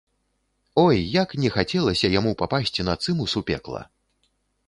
Ой, 0.83 0.95
як 1.23 1.29
не 1.43 1.51
хацелася 1.57 2.11
яму 2.19 2.31
папасці 2.41 2.85
на 2.89 2.95
цымус 3.05 3.31
у 3.43 3.43
пекла! 3.51 3.81